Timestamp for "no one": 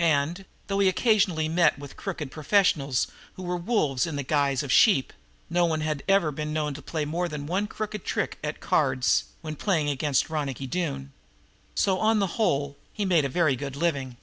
5.50-5.82